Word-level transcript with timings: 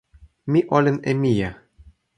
mi 0.51 0.59
olin 0.79 0.97
e 1.13 1.17
mije. 1.21 1.49